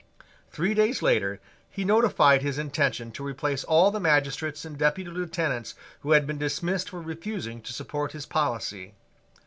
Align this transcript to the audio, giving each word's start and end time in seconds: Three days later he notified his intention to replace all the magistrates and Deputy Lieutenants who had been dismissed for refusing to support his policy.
Three 0.49 0.73
days 0.73 1.03
later 1.03 1.39
he 1.69 1.85
notified 1.85 2.41
his 2.41 2.57
intention 2.57 3.11
to 3.11 3.23
replace 3.23 3.63
all 3.63 3.91
the 3.91 3.99
magistrates 3.99 4.65
and 4.65 4.75
Deputy 4.75 5.11
Lieutenants 5.11 5.75
who 5.99 6.13
had 6.13 6.25
been 6.25 6.39
dismissed 6.39 6.89
for 6.89 6.99
refusing 6.99 7.61
to 7.61 7.71
support 7.71 8.13
his 8.13 8.25
policy. 8.25 8.95